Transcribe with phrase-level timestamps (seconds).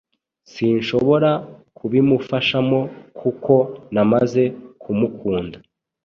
[0.51, 1.31] Sinshobora
[1.77, 2.79] kubimufashamo
[3.19, 3.53] kuko
[3.93, 4.43] namaze
[4.81, 5.57] kumukunda.